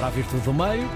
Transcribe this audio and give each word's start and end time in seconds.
para 0.00 0.06
a 0.06 0.10
virtude 0.10 0.42
do 0.44 0.54
meio. 0.54 0.88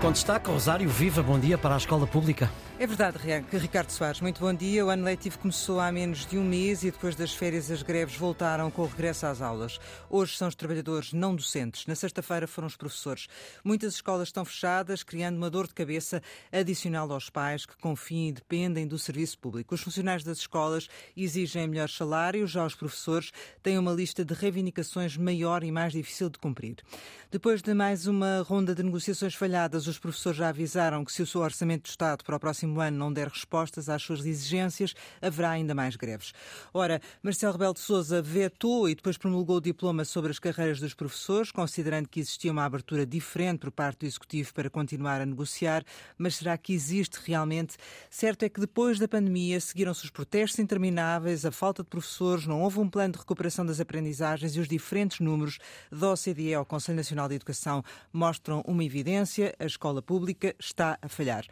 Com 0.00 0.10
destaque, 0.10 0.50
Rosário 0.50 0.88
Viva, 0.88 1.22
bom 1.22 1.38
dia 1.38 1.58
para 1.58 1.74
a 1.74 1.76
escola 1.76 2.06
pública. 2.06 2.50
É 2.82 2.86
verdade, 2.88 3.16
Ricardo 3.52 3.90
Soares. 3.90 4.20
Muito 4.20 4.40
bom 4.40 4.52
dia. 4.52 4.84
O 4.84 4.88
ano 4.88 5.04
letivo 5.04 5.38
começou 5.38 5.78
há 5.78 5.92
menos 5.92 6.26
de 6.26 6.36
um 6.36 6.42
mês 6.42 6.82
e 6.82 6.90
depois 6.90 7.14
das 7.14 7.32
férias 7.32 7.70
as 7.70 7.80
greves 7.80 8.16
voltaram 8.16 8.72
com 8.72 8.82
o 8.82 8.86
regresso 8.86 9.24
às 9.24 9.40
aulas. 9.40 9.78
Hoje 10.10 10.36
são 10.36 10.48
os 10.48 10.56
trabalhadores 10.56 11.12
não 11.12 11.36
docentes. 11.36 11.86
Na 11.86 11.94
sexta-feira 11.94 12.48
foram 12.48 12.66
os 12.66 12.74
professores. 12.74 13.28
Muitas 13.62 13.94
escolas 13.94 14.30
estão 14.30 14.44
fechadas, 14.44 15.04
criando 15.04 15.36
uma 15.36 15.48
dor 15.48 15.68
de 15.68 15.74
cabeça 15.74 16.20
adicional 16.50 17.12
aos 17.12 17.30
pais 17.30 17.64
que 17.64 17.76
confiam 17.76 18.30
e 18.30 18.32
dependem 18.32 18.84
do 18.84 18.98
serviço 18.98 19.38
público. 19.38 19.76
Os 19.76 19.80
funcionários 19.80 20.24
das 20.24 20.38
escolas 20.38 20.88
exigem 21.16 21.68
melhores 21.68 21.94
salários, 21.94 22.50
já 22.50 22.66
os 22.66 22.74
professores 22.74 23.30
têm 23.62 23.78
uma 23.78 23.92
lista 23.92 24.24
de 24.24 24.34
reivindicações 24.34 25.16
maior 25.16 25.62
e 25.62 25.70
mais 25.70 25.92
difícil 25.92 26.28
de 26.28 26.38
cumprir. 26.40 26.78
Depois 27.30 27.62
de 27.62 27.72
mais 27.74 28.08
uma 28.08 28.42
ronda 28.42 28.74
de 28.74 28.82
negociações 28.82 29.36
falhadas, 29.36 29.86
os 29.86 30.00
professores 30.00 30.36
já 30.36 30.48
avisaram 30.48 31.04
que 31.04 31.12
se 31.12 31.22
o 31.22 31.26
seu 31.28 31.42
orçamento 31.42 31.84
do 31.84 31.88
Estado 31.88 32.24
para 32.24 32.34
o 32.34 32.40
próximo 32.40 32.71
próximo 32.72 32.80
ano 32.80 32.96
não 32.96 33.12
der 33.12 33.28
respostas 33.28 33.88
às 33.88 34.02
suas 34.02 34.24
exigências, 34.24 34.94
haverá 35.20 35.50
ainda 35.50 35.74
mais 35.74 35.96
greves. 35.96 36.32
Ora, 36.72 37.00
Marcelo 37.22 37.52
Rebelo 37.52 37.74
de 37.74 37.80
Sousa 37.80 38.22
vetou 38.22 38.88
e 38.88 38.94
depois 38.94 39.18
promulgou 39.18 39.56
o 39.56 39.60
diploma 39.60 40.04
sobre 40.04 40.30
as 40.30 40.38
carreiras 40.38 40.80
dos 40.80 40.94
professores, 40.94 41.52
considerando 41.52 42.08
que 42.08 42.20
existia 42.20 42.50
uma 42.50 42.64
abertura 42.64 43.04
diferente 43.04 43.60
por 43.60 43.70
parte 43.70 44.00
do 44.00 44.06
Executivo 44.06 44.54
para 44.54 44.70
continuar 44.70 45.20
a 45.20 45.26
negociar, 45.26 45.84
mas 46.16 46.36
será 46.36 46.56
que 46.56 46.72
existe 46.72 47.18
realmente? 47.24 47.76
Certo 48.10 48.44
é 48.44 48.48
que 48.48 48.60
depois 48.60 48.98
da 48.98 49.08
pandemia 49.08 49.60
seguiram-se 49.60 50.04
os 50.04 50.10
protestos 50.10 50.58
intermináveis, 50.58 51.44
a 51.44 51.50
falta 51.50 51.82
de 51.82 51.88
professores, 51.88 52.46
não 52.46 52.62
houve 52.62 52.78
um 52.78 52.88
plano 52.88 53.12
de 53.12 53.18
recuperação 53.18 53.66
das 53.66 53.80
aprendizagens 53.80 54.56
e 54.56 54.60
os 54.60 54.68
diferentes 54.68 55.20
números 55.20 55.58
da 55.90 56.12
OCDE 56.12 56.54
ao 56.54 56.64
Conselho 56.64 56.96
Nacional 56.96 57.28
de 57.28 57.34
Educação 57.34 57.84
mostram 58.12 58.62
uma 58.66 58.84
evidência, 58.84 59.54
a 59.58 59.64
escola 59.64 60.00
pública 60.00 60.54
está 60.58 60.98
a 61.02 61.08
falhar. 61.08 61.44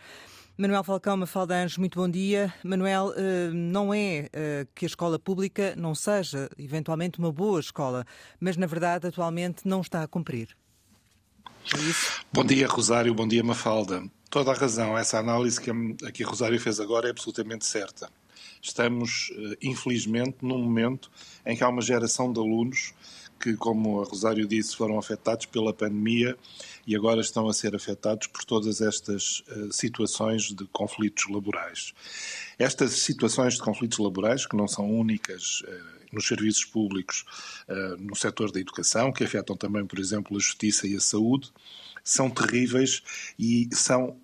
Manuel 0.61 0.85
Falcão, 0.85 1.17
Mafalda 1.17 1.55
Anjos, 1.55 1.79
muito 1.79 1.99
bom 1.99 2.07
dia. 2.07 2.53
Manuel, 2.63 3.15
eh, 3.17 3.49
não 3.51 3.95
é 3.95 4.29
eh, 4.31 4.67
que 4.75 4.85
a 4.85 4.89
escola 4.89 5.19
pública 5.19 5.75
não 5.75 5.95
seja 5.95 6.51
eventualmente 6.59 7.19
uma 7.19 7.33
boa 7.33 7.59
escola, 7.59 8.05
mas 8.39 8.59
na 8.59 8.67
verdade 8.67 9.07
atualmente 9.07 9.67
não 9.67 9.81
está 9.81 10.03
a 10.03 10.07
cumprir. 10.07 10.55
É 11.75 11.79
isso? 11.79 12.21
Bom 12.31 12.45
dia, 12.45 12.69
Rosário, 12.69 13.15
bom 13.15 13.27
dia, 13.27 13.43
Mafalda. 13.43 14.05
Toda 14.29 14.51
a 14.51 14.55
razão, 14.55 14.99
essa 14.99 15.19
análise 15.19 15.59
que 15.59 15.71
a, 15.71 16.13
que 16.13 16.23
a 16.23 16.27
Rosário 16.27 16.61
fez 16.61 16.79
agora 16.79 17.09
é 17.09 17.11
absolutamente 17.11 17.65
certa. 17.65 18.11
Estamos, 18.61 19.33
eh, 19.35 19.57
infelizmente, 19.63 20.37
num 20.43 20.59
momento 20.59 21.11
em 21.47 21.57
que 21.57 21.65
há 21.65 21.71
uma 21.71 21.81
geração 21.81 22.31
de 22.31 22.39
alunos 22.39 22.93
que, 23.41 23.57
como 23.57 24.03
a 24.03 24.05
Rosário 24.05 24.47
disse, 24.47 24.77
foram 24.77 24.99
afetados 24.99 25.47
pela 25.47 25.73
pandemia 25.73 26.37
e 26.87 26.95
agora 26.95 27.21
estão 27.21 27.49
a 27.49 27.55
ser 27.55 27.75
afetados 27.75 28.27
por 28.27 28.45
todas 28.45 28.81
estas 28.81 29.41
uh, 29.49 29.73
situações 29.73 30.53
de 30.53 30.67
conflitos 30.67 31.25
laborais. 31.29 31.95
Estas 32.61 32.93
situações 32.93 33.55
de 33.55 33.61
conflitos 33.63 33.99
laborais, 33.99 34.45
que 34.45 34.55
não 34.55 34.69
são 34.69 34.87
únicas 34.87 35.63
uh, 35.63 36.13
nos 36.13 36.29
serviços 36.29 36.63
públicos, 36.63 37.25
uh, 37.67 37.97
no 37.97 38.15
setor 38.15 38.53
da 38.53 38.61
educação, 38.61 39.11
que 39.11 39.25
afetam 39.25 39.57
também, 39.57 39.87
por 39.87 39.99
exemplo, 39.99 40.37
a 40.37 40.41
justiça 40.41 40.87
e 40.87 40.95
a 40.95 41.01
saúde, 41.01 41.51
são 42.05 42.29
terríveis 42.29 43.03
e 43.39 43.69
são 43.73 44.19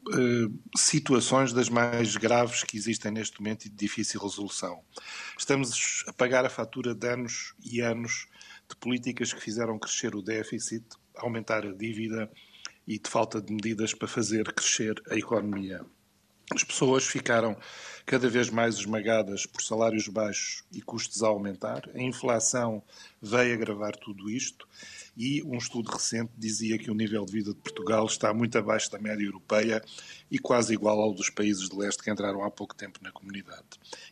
situações 0.75 1.53
das 1.53 1.69
mais 1.69 2.17
graves 2.17 2.63
que 2.63 2.77
existem 2.77 3.11
neste 3.11 3.41
momento 3.41 3.67
e 3.67 3.69
de 3.69 3.77
difícil 3.77 4.21
resolução. 4.21 4.81
Estamos 5.39 6.03
a 6.07 6.13
pagar 6.13 6.45
a 6.45 6.51
fatura 6.51 6.95
de 6.95 7.07
anos 7.07 7.55
e 7.63 7.81
anos 7.81 8.29
de 8.69 8.77
políticas 8.77 9.33
que 9.33 9.41
fizeram 9.41 9.79
crescer 9.79 10.15
o 10.15 10.23
déficit, 10.23 10.85
aumentar 11.15 11.67
a 11.67 11.73
dívida 11.73 12.31
e 12.87 12.99
de 12.99 13.09
falta 13.11 13.41
de 13.41 13.53
medidas 13.53 13.95
para 13.95 14.09
fazer 14.09 14.53
crescer 14.53 15.03
a 15.11 15.15
economia. 15.15 15.85
As 16.55 16.63
pessoas 16.63 17.05
ficaram 17.05 17.57
cada 18.07 18.29
vez 18.29 18.49
mais 18.49 18.77
esmagadas 18.77 19.47
por 19.47 19.61
salários 19.61 20.07
baixos 20.07 20.63
e 20.73 20.81
custos 20.81 21.25
a 21.25 21.27
aumentar. 21.27 21.91
A 21.93 22.01
inflação 22.01 22.81
veio 23.21 23.53
agravar 23.55 23.97
tudo 23.97 24.31
isto 24.31 24.67
e 25.17 25.43
um 25.43 25.57
estudo 25.57 25.91
recente 25.91 26.31
dizia 26.39 26.79
que 26.79 26.89
o 26.89 26.95
nível 26.95 27.27
de 27.27 27.33
vida 27.33 27.51
de 27.53 27.59
Portugal 27.59 28.07
está 28.07 28.33
muito 28.33 28.57
abaixo 28.57 28.93
da 28.93 28.99
média 29.01 29.25
europeia 29.25 29.83
e 30.31 30.39
quase 30.39 30.73
igual 30.73 31.01
ao 31.01 31.13
dos 31.13 31.29
países 31.31 31.69
de 31.69 31.77
leste 31.77 32.01
que 32.01 32.11
entraram 32.11 32.45
há 32.45 32.51
pouco 32.51 32.77
tempo 32.77 33.01
na 33.03 33.11
comunidade. 33.11 33.67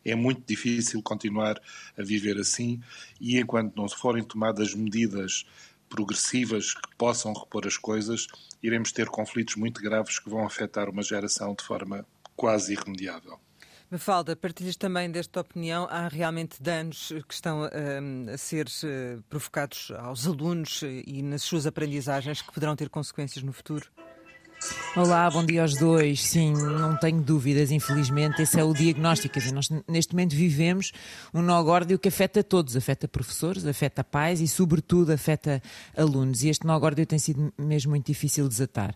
É 0.05 0.17
muito 0.17 0.43
difícil 0.45 1.01
continuar 1.01 1.63
a 1.97 2.03
viver 2.03 2.37
assim 2.37 2.81
e 3.21 3.39
enquanto 3.39 3.77
não 3.77 3.87
se 3.87 3.95
forem 3.95 4.25
tomadas 4.25 4.75
medidas 4.75 5.47
progressivas 5.89 6.75
que 6.75 6.97
possam 6.99 7.33
repor 7.33 7.65
as 7.65 7.77
coisas, 7.77 8.27
iremos 8.61 8.91
ter 8.91 9.09
conflitos 9.09 9.55
muito 9.55 9.81
graves 9.81 10.19
que 10.19 10.29
vão 10.29 10.45
afetar 10.45 10.91
uma 10.91 11.03
geração 11.03 11.55
de 11.55 11.63
forma 11.63 12.05
quase 12.37 12.73
irremediável. 12.73 13.39
Mafalda, 13.91 14.35
partilhas 14.35 14.77
também 14.77 15.11
desta 15.11 15.41
opinião? 15.41 15.87
Há 15.91 16.09
realmente 16.09 16.61
danos 16.61 17.13
que 17.29 17.35
estão 17.35 17.63
um, 17.63 18.33
a 18.33 18.37
ser 18.37 18.67
uh, 18.67 19.23
provocados 19.29 19.93
aos 19.99 20.27
alunos 20.27 20.83
e 20.83 21.23
nas 21.23 21.43
suas 21.43 21.67
aprendizagens 21.67 22.43
que 22.43 22.53
poderão 22.53 22.75
ter 22.75 22.89
consequências 22.89 23.45
no 23.45 23.53
futuro? 23.53 23.89
Olá, 24.97 25.29
bom 25.29 25.45
dia 25.45 25.63
aos 25.63 25.77
dois. 25.77 26.23
Sim, 26.23 26.53
não 26.53 26.97
tenho 26.97 27.21
dúvidas, 27.21 27.73
infelizmente, 27.73 28.41
esse 28.41 28.61
é 28.61 28.63
o 28.63 28.73
diagnóstico. 28.73 29.35
Quer 29.35 29.41
dizer, 29.41 29.53
nós 29.53 29.69
neste 29.89 30.13
momento 30.13 30.37
vivemos 30.37 30.93
um 31.35 31.43
nó 31.43 31.61
górdio 31.65 31.99
que 31.99 32.07
afeta 32.07 32.45
todos, 32.45 32.77
afeta 32.77 33.09
professores, 33.09 33.67
afeta 33.67 34.05
pais 34.05 34.41
e, 34.41 34.47
sobretudo, 34.47 35.13
afeta 35.13 35.61
alunos. 35.97 36.45
E 36.45 36.49
este 36.49 36.65
nó 36.65 36.79
górdio 36.79 37.05
tem 37.07 37.19
sido 37.19 37.53
mesmo 37.59 37.91
muito 37.91 38.07
difícil 38.07 38.45
de 38.45 38.51
desatar. 38.51 38.95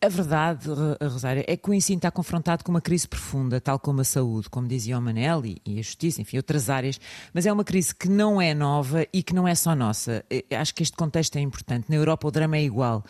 A 0.00 0.08
verdade, 0.08 0.68
Rosário, 1.02 1.42
é 1.44 1.56
que 1.56 1.68
o 1.68 1.74
ensino 1.74 1.96
está 1.96 2.12
confrontado 2.12 2.62
com 2.62 2.70
uma 2.70 2.80
crise 2.80 3.08
profunda, 3.08 3.60
tal 3.60 3.80
como 3.80 4.00
a 4.00 4.04
saúde, 4.04 4.48
como 4.48 4.68
dizia 4.68 4.96
o 4.96 5.02
Manel 5.02 5.42
e, 5.44 5.60
a 5.66 5.82
justiça, 5.82 6.22
enfim, 6.22 6.36
outras 6.36 6.70
áreas, 6.70 7.00
mas 7.34 7.46
é 7.46 7.52
uma 7.52 7.64
crise 7.64 7.92
que 7.92 8.08
não 8.08 8.40
é 8.40 8.54
nova 8.54 9.08
e 9.12 9.24
que 9.24 9.34
não 9.34 9.48
é 9.48 9.56
só 9.56 9.74
nossa. 9.74 10.24
Acho 10.56 10.72
que 10.72 10.84
este 10.84 10.96
contexto 10.96 11.34
é 11.34 11.40
importante. 11.40 11.86
Na 11.88 11.96
Europa 11.96 12.28
o 12.28 12.30
drama 12.30 12.56
é 12.58 12.62
igual. 12.62 13.04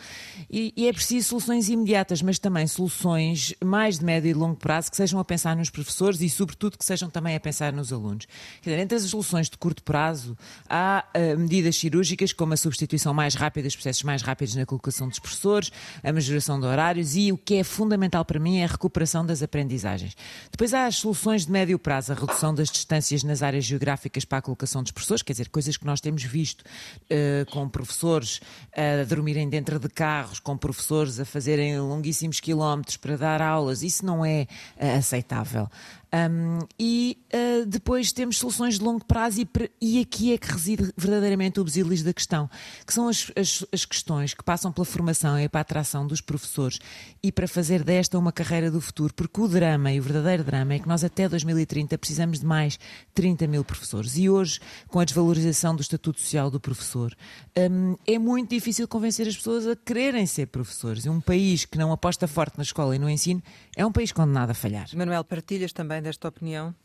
E, 0.49 0.73
e 0.75 0.87
é 0.87 0.93
preciso 0.93 1.29
soluções 1.29 1.69
imediatas 1.69 2.22
mas 2.23 2.39
também 2.39 2.65
soluções 2.65 3.53
mais 3.63 3.99
de 3.99 4.05
médio 4.05 4.29
e 4.29 4.33
longo 4.33 4.55
prazo 4.55 4.89
que 4.89 4.97
sejam 4.97 5.19
a 5.19 5.25
pensar 5.25 5.55
nos 5.55 5.69
professores 5.69 6.21
e, 6.21 6.29
sobretudo, 6.29 6.77
que 6.77 6.85
sejam 6.85 7.09
também 7.09 7.35
a 7.35 7.39
pensar 7.39 7.73
nos 7.73 7.91
alunos. 7.91 8.25
Quer 8.61 8.71
dizer, 8.71 8.81
entre 8.81 8.97
as 8.97 9.03
soluções 9.03 9.49
de 9.49 9.57
curto 9.57 9.83
prazo, 9.83 10.37
há 10.69 11.05
uh, 11.15 11.37
medidas 11.37 11.75
cirúrgicas 11.75 12.31
como 12.31 12.53
a 12.53 12.57
substituição 12.57 13.13
mais 13.13 13.35
rápida, 13.35 13.67
os 13.67 13.75
processos 13.75 14.03
mais 14.03 14.21
rápidos 14.21 14.55
na 14.55 14.65
colocação 14.65 15.07
dos 15.07 15.19
professores, 15.19 15.71
a 16.01 16.13
majoração 16.13 16.59
de 16.59 16.65
horários 16.65 17.15
e 17.15 17.31
o 17.31 17.37
que 17.37 17.55
é 17.55 17.63
fundamental 17.63 18.23
para 18.23 18.39
mim 18.39 18.59
é 18.59 18.63
a 18.63 18.67
recuperação 18.67 19.25
das 19.25 19.43
aprendizagens. 19.43 20.15
Depois 20.49 20.73
há 20.73 20.85
as 20.85 20.95
soluções 20.95 21.45
de 21.45 21.51
médio 21.51 21.77
prazo, 21.77 22.13
a 22.13 22.15
redução 22.15 22.55
das 22.55 22.69
distâncias 22.69 23.23
nas 23.23 23.43
áreas 23.43 23.65
geográficas 23.65 24.23
para 24.23 24.37
a 24.37 24.41
colocação 24.41 24.81
dos 24.81 24.91
professores, 24.91 25.21
quer 25.21 25.33
dizer, 25.33 25.49
coisas 25.49 25.75
que 25.75 25.85
nós 25.85 25.99
temos 25.99 26.23
visto 26.23 26.61
uh, 26.61 27.51
com 27.51 27.67
professores 27.67 28.39
a 28.75 29.03
dormirem 29.03 29.49
dentro 29.49 29.77
de 29.79 29.89
carros, 29.89 30.39
com 30.39 30.57
professores 30.57 31.19
a 31.19 31.25
fazerem 31.25 31.79
longuíssimos 31.79 32.12
longuíssimos 32.13 32.39
quilómetros 32.39 32.97
para 32.97 33.17
dar 33.17 33.41
aulas, 33.41 33.81
isso 33.81 34.05
não 34.05 34.23
é 34.23 34.47
uh, 34.79 34.97
aceitável. 34.99 35.67
Um, 36.13 36.59
e 36.79 37.17
uh, 37.33 37.65
depois 37.65 38.11
temos 38.11 38.37
soluções 38.37 38.77
de 38.77 38.83
longo 38.83 39.03
prazo, 39.03 39.41
e, 39.41 39.47
e, 39.81 39.99
aqui 39.99 40.31
é 40.31 40.37
que 40.37 40.51
reside 40.51 40.93
verdadeiramente 40.95 41.59
o 41.59 41.63
basilis 41.63 42.03
da 42.03 42.13
questão, 42.13 42.47
que 42.85 42.93
são 42.93 43.07
as, 43.07 43.31
as, 43.35 43.65
as, 43.71 43.83
questões 43.83 44.31
que 44.35 44.43
passam 44.43 44.71
pela 44.71 44.85
formação 44.85 45.39
e 45.39 45.49
para 45.49 45.61
a 45.61 45.63
atração 45.63 46.05
dos 46.05 46.21
professores 46.21 46.77
e 47.23 47.31
para 47.31 47.47
fazer 47.47 47.83
desta 47.83 48.19
uma 48.19 48.31
carreira 48.31 48.69
do 48.69 48.79
futuro, 48.79 49.11
porque 49.11 49.41
o 49.41 49.47
drama 49.47 49.91
e 49.91 49.99
o 49.99 50.03
verdadeiro 50.03 50.43
drama 50.43 50.75
é 50.75 50.79
que 50.79 50.87
nós 50.87 51.03
até 51.03 51.27
2030 51.27 51.97
precisamos 51.97 52.39
de 52.39 52.45
mais 52.45 52.77
30 53.15 53.47
mil 53.47 53.63
professores. 53.63 54.15
E 54.15 54.29
hoje, 54.29 54.59
com 54.87 54.99
a 54.99 55.05
desvalorização 55.05 55.75
do 55.75 55.81
estatuto 55.81 56.21
social 56.21 56.51
do 56.51 56.59
professor, 56.59 57.15
um, 57.57 57.95
é 58.05 58.19
muito 58.19 58.51
difícil 58.51 58.87
convencer 58.87 59.27
as 59.27 59.35
pessoas 59.35 59.65
a 59.65 59.75
quererem 59.75 60.27
ser 60.27 60.45
professores. 60.45 61.07
Um 61.07 61.19
país 61.19 61.65
que 61.65 61.77
não 61.79 61.91
aposta 61.91 62.27
forte 62.27 62.55
na 62.57 62.63
escola 62.63 62.95
e 62.95 62.99
no 62.99 63.09
ensino 63.09 63.41
é 63.75 63.83
um 63.83 63.91
país 63.91 64.11
condenado 64.11 64.51
a 64.51 64.53
falhar. 64.53 64.87
Manuel, 64.93 65.23
partilhas 65.23 65.73
também 65.73 66.02
desta 66.03 66.27
opinião? 66.27 66.75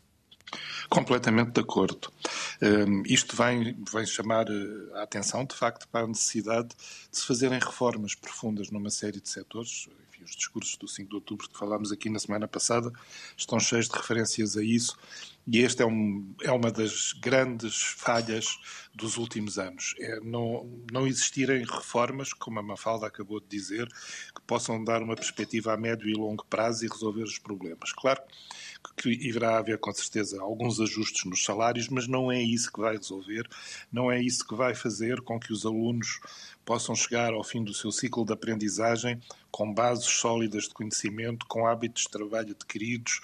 Completamente 0.89 1.51
de 1.51 1.61
acordo. 1.61 2.11
Um, 2.61 3.03
isto 3.05 3.35
vem, 3.35 3.77
vem 3.91 4.05
chamar 4.05 4.47
eh, 4.49 4.99
a 4.99 5.03
atenção, 5.03 5.45
de 5.45 5.55
facto, 5.55 5.87
para 5.87 6.05
a 6.05 6.07
necessidade 6.07 6.69
de 6.69 7.17
se 7.17 7.25
fazerem 7.25 7.59
reformas 7.59 8.15
profundas 8.15 8.71
numa 8.71 8.89
série 8.89 9.21
de 9.21 9.29
setores. 9.29 9.87
Enfim, 10.09 10.23
os 10.23 10.35
discursos 10.35 10.75
do 10.77 10.87
5 10.87 11.09
de 11.09 11.15
outubro 11.15 11.47
que 11.47 11.57
falámos 11.57 11.91
aqui 11.91 12.09
na 12.09 12.17
semana 12.17 12.47
passada 12.47 12.91
estão 13.37 13.59
cheios 13.59 13.87
de 13.87 13.95
referências 13.95 14.57
a 14.57 14.63
isso 14.63 14.97
E 15.47 15.63
esta 15.63 15.83
é, 15.83 15.85
um, 15.85 16.33
é 16.41 16.51
uma 16.51 16.71
das 16.71 17.13
grandes 17.13 17.81
falhas 17.81 18.57
dos 18.93 19.17
últimos 19.17 19.59
anos. 19.59 19.93
É 19.99 20.19
não, 20.21 20.67
não 20.91 21.05
existirem 21.05 21.63
reformas, 21.63 22.33
como 22.33 22.59
a 22.59 22.63
Mafalda 22.63 23.05
acabou 23.05 23.39
de 23.39 23.47
dizer, 23.47 23.87
que 23.87 24.41
possam 24.47 24.83
dar 24.83 25.03
uma 25.03 25.15
perspectiva 25.15 25.73
a 25.73 25.77
médio 25.77 26.09
e 26.09 26.13
longo 26.13 26.45
prazo 26.49 26.83
e 26.83 26.89
resolver 26.89 27.23
os 27.23 27.37
problemas. 27.37 27.93
Claro 27.93 28.21
que 28.97 29.09
irá 29.09 29.57
haver 29.57 29.77
com 29.77 29.91
certeza 29.93 30.41
alguns 30.41 30.79
ajustes 30.79 31.25
nos 31.25 31.43
salários, 31.43 31.87
mas 31.89 32.07
não 32.07 32.31
é 32.31 32.41
isso 32.41 32.71
que 32.71 32.79
vai 32.79 32.97
resolver, 32.97 33.47
não 33.91 34.11
é 34.11 34.21
isso 34.21 34.45
que 34.45 34.55
vai 34.55 34.75
fazer 34.75 35.21
com 35.21 35.39
que 35.39 35.53
os 35.53 35.65
alunos 35.65 36.19
possam 36.65 36.95
chegar 36.95 37.33
ao 37.33 37.43
fim 37.43 37.63
do 37.63 37.73
seu 37.73 37.91
ciclo 37.91 38.25
de 38.25 38.33
aprendizagem 38.33 39.19
com 39.51 39.73
bases 39.73 40.05
sólidas 40.05 40.63
de 40.63 40.73
conhecimento, 40.73 41.45
com 41.47 41.65
hábitos 41.65 42.03
de 42.03 42.09
trabalho 42.09 42.51
adquiridos 42.51 43.21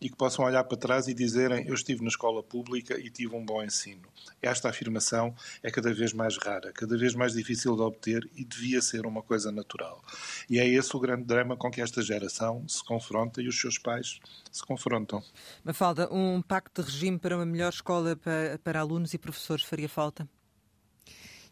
e 0.00 0.10
que 0.10 0.16
possam 0.16 0.44
olhar 0.44 0.64
para 0.64 0.76
trás 0.76 1.08
e 1.08 1.14
dizerem 1.14 1.66
eu 1.66 1.74
estive 1.74 2.02
na 2.02 2.08
escola 2.08 2.42
pública 2.42 2.98
e 2.98 3.10
tive 3.10 3.34
um 3.34 3.44
bom 3.44 3.62
ensino. 3.62 4.08
Esta 4.42 4.68
afirmação 4.68 5.34
é 5.62 5.70
cada 5.70 5.92
vez 5.92 6.12
mais 6.12 6.36
rara, 6.36 6.72
cada 6.72 6.96
vez 6.96 7.14
mais 7.14 7.32
difícil 7.32 7.74
de 7.74 7.82
obter 7.82 8.28
e 8.34 8.44
devia 8.44 8.82
ser 8.82 9.06
uma 9.06 9.22
coisa 9.22 9.50
natural. 9.50 10.02
E 10.48 10.58
é 10.58 10.68
esse 10.68 10.94
o 10.96 11.00
grande 11.00 11.24
drama 11.24 11.56
com 11.56 11.70
que 11.70 11.80
esta 11.80 12.02
geração 12.02 12.66
se 12.68 12.84
confronta 12.84 13.40
e 13.40 13.48
os 13.48 13.58
seus 13.58 13.78
pais 13.78 14.20
se 14.52 14.64
confrontam. 14.64 15.22
Mafalda, 15.64 16.12
um 16.12 16.42
pacto 16.42 16.82
de 16.82 16.90
regime 16.90 17.18
para 17.18 17.36
uma 17.36 17.46
melhor 17.46 17.72
escola 17.72 18.16
para, 18.16 18.58
para 18.62 18.80
alunos 18.80 19.14
e 19.14 19.18
professores 19.18 19.64
faria 19.64 19.88
falta? 19.88 20.28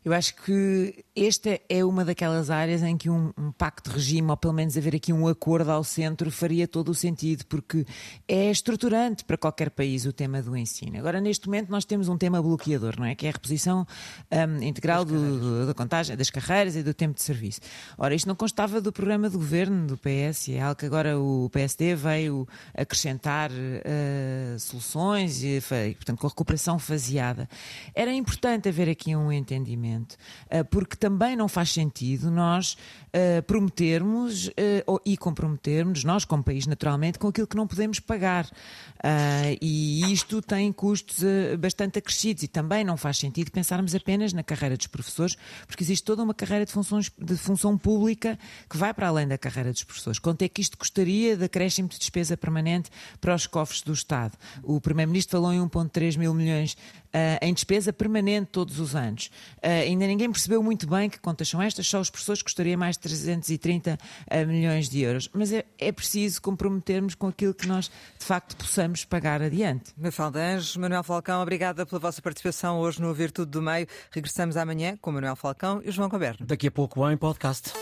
Eu 0.04 0.12
acho 0.12 0.34
que 0.36 1.02
esta 1.16 1.58
é 1.66 1.82
uma 1.82 2.04
daquelas 2.04 2.50
áreas 2.50 2.82
em 2.82 2.94
que 2.94 3.08
um, 3.08 3.32
um, 3.38 3.50
pacto 3.50 3.88
de 3.88 3.96
regime, 3.96 4.28
ou 4.28 4.36
pelo 4.36 4.52
menos 4.52 4.76
haver 4.76 4.94
aqui 4.94 5.14
um 5.14 5.26
acordo 5.26 5.70
ao 5.70 5.82
centro, 5.82 6.30
faria 6.30 6.68
todo 6.68 6.90
o 6.90 6.94
sentido, 6.94 7.46
porque 7.46 7.86
é 8.28 8.50
estruturante 8.50 9.24
para 9.24 9.38
qualquer 9.38 9.70
país 9.70 10.04
o 10.04 10.12
tema 10.12 10.42
do 10.42 10.54
ensino. 10.54 10.98
Agora, 10.98 11.22
neste 11.22 11.46
momento, 11.46 11.70
nós 11.70 11.86
temos 11.86 12.06
um 12.08 12.18
tema 12.18 12.42
bloqueador, 12.42 12.96
não 12.98 13.06
é? 13.06 13.14
Que 13.14 13.26
é 13.26 13.30
a 13.30 13.32
reposição 13.32 13.86
um, 14.30 14.62
integral 14.62 15.06
do, 15.06 15.38
do, 15.38 15.66
da 15.68 15.72
contagem 15.72 16.14
das 16.14 16.28
carreiras 16.28 16.76
e 16.76 16.82
do 16.82 16.92
tempo 16.92 17.14
de 17.14 17.22
serviço. 17.22 17.60
Ora, 17.96 18.14
isto 18.14 18.28
não 18.28 18.34
constava 18.34 18.82
do 18.82 18.92
programa 18.92 19.30
do 19.30 19.38
governo, 19.38 19.86
do 19.86 19.96
PS, 19.96 20.50
é 20.50 20.60
algo 20.60 20.76
que 20.76 20.84
agora 20.84 21.18
o 21.18 21.48
PSD 21.48 21.94
veio 21.94 22.46
acrescentar 22.76 23.50
uh, 23.50 24.58
soluções, 24.58 25.42
e, 25.42 25.62
portanto, 25.94 26.18
com 26.18 26.26
a 26.26 26.30
recuperação 26.30 26.78
faseada. 26.78 27.48
Era 27.94 28.12
importante 28.12 28.68
haver 28.68 28.90
aqui 28.90 29.16
um 29.16 29.32
entendimento 29.32 29.93
eh, 30.48 30.62
porque 30.62 30.96
também 30.96 31.36
não 31.36 31.48
faz 31.48 31.70
sentido 31.70 32.30
nós 32.30 32.76
uh, 33.14 33.42
prometermos 33.42 34.48
uh, 34.48 35.00
e 35.04 35.16
comprometermos, 35.16 36.04
nós 36.04 36.24
como 36.24 36.42
país 36.42 36.66
naturalmente, 36.66 37.18
com 37.18 37.28
aquilo 37.28 37.46
que 37.46 37.56
não 37.56 37.66
podemos 37.66 38.00
pagar. 38.00 38.50
E 39.60 40.10
isto 40.10 40.40
tem 40.40 40.72
custos 40.72 41.22
bastante 41.58 41.98
acrescidos 41.98 42.42
e 42.42 42.48
também 42.48 42.82
não 42.82 42.96
faz 42.96 43.18
sentido 43.18 43.50
pensarmos 43.50 43.94
apenas 43.94 44.32
na 44.32 44.42
carreira 44.42 44.78
dos 44.78 44.86
professores, 44.86 45.36
porque 45.66 45.84
existe 45.84 46.04
toda 46.04 46.22
uma 46.22 46.32
carreira 46.32 46.64
de, 46.64 46.72
funções, 46.72 47.12
de 47.18 47.36
função 47.36 47.76
pública 47.76 48.38
que 48.68 48.78
vai 48.78 48.94
para 48.94 49.08
além 49.08 49.28
da 49.28 49.36
carreira 49.36 49.72
dos 49.72 49.84
professores. 49.84 50.18
Quanto 50.18 50.40
é 50.40 50.48
que 50.48 50.62
isto 50.62 50.78
custaria 50.78 51.36
de 51.36 51.44
acréscimo 51.44 51.88
de 51.88 51.98
despesa 51.98 52.34
permanente 52.34 52.90
para 53.20 53.34
os 53.34 53.46
cofres 53.46 53.82
do 53.82 53.92
Estado? 53.92 54.38
O 54.62 54.80
Primeiro-Ministro 54.80 55.38
falou 55.38 55.52
em 55.52 55.60
1,3 55.60 56.16
mil 56.16 56.32
milhões 56.32 56.76
em 57.40 57.54
despesa 57.54 57.92
permanente 57.92 58.48
todos 58.50 58.80
os 58.80 58.94
anos. 58.94 59.30
ainda 59.62 60.06
ninguém 60.06 60.30
percebeu 60.30 60.62
muito 60.62 60.86
bem 60.86 61.08
que 61.08 61.18
contas 61.18 61.48
são 61.48 61.62
estas, 61.62 61.86
só 61.86 62.00
os 62.00 62.10
professores 62.10 62.42
custaria 62.42 62.76
mais 62.76 62.96
330 62.96 63.98
eh, 64.26 64.44
milhões 64.44 64.88
de 64.88 65.00
euros. 65.00 65.28
Mas 65.32 65.52
é, 65.52 65.64
é 65.78 65.92
preciso 65.92 66.40
comprometermos 66.40 67.14
com 67.14 67.28
aquilo 67.28 67.54
que 67.54 67.66
nós, 67.66 67.90
de 68.18 68.24
facto, 68.24 68.56
possamos 68.56 69.04
pagar 69.04 69.42
adiante. 69.42 69.92
Mafalda 69.96 70.40
Anjos, 70.40 70.76
Manuel 70.76 71.02
Falcão, 71.02 71.42
obrigada 71.42 71.86
pela 71.86 71.98
vossa 71.98 72.20
participação 72.20 72.78
hoje 72.78 73.00
no 73.00 73.08
Ouvir 73.08 73.30
Tudo 73.30 73.50
do 73.50 73.62
Meio. 73.62 73.86
Regressamos 74.10 74.56
amanhã 74.56 74.96
com 75.00 75.12
Manuel 75.12 75.36
Falcão 75.36 75.80
e 75.84 75.90
João 75.90 76.08
Caberno. 76.08 76.46
Daqui 76.46 76.68
a 76.68 76.70
pouco 76.70 77.08
em 77.10 77.16
podcast. 77.16 77.72